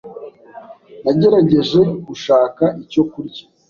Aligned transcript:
Nagerageje 1.03 1.79
gushaka 2.07 2.63
icyo 2.83 3.03
kurya. 3.11 3.43